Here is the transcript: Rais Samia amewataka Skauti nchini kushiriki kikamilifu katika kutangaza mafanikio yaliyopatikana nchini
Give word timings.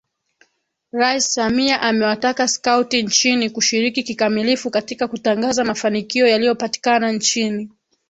Rais 0.91 1.33
Samia 1.33 1.81
amewataka 1.81 2.47
Skauti 2.47 3.03
nchini 3.03 3.49
kushiriki 3.49 4.03
kikamilifu 4.03 4.69
katika 4.69 5.07
kutangaza 5.07 5.63
mafanikio 5.63 6.27
yaliyopatikana 6.27 7.11
nchini 7.11 7.69